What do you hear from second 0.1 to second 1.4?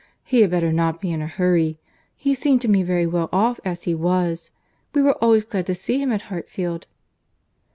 "He had better not be in a